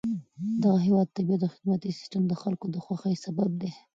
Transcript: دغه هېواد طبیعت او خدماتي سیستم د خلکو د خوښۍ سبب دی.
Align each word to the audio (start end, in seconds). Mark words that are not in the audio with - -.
دغه 0.61 0.77
هېواد 0.87 1.07
طبیعت 1.17 1.41
او 1.43 1.53
خدماتي 1.55 1.91
سیستم 1.99 2.21
د 2.27 2.33
خلکو 2.41 2.65
د 2.71 2.75
خوښۍ 2.85 3.15
سبب 3.25 3.49
دی. 3.61 3.71